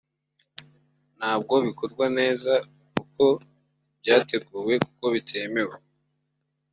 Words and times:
ntabwo 1.17 1.53
bikorwa 1.65 2.05
neza 2.17 2.53
uko 3.01 3.25
byateguwe 4.01 4.73
kuko 4.85 5.05
bitemewe 5.13 5.75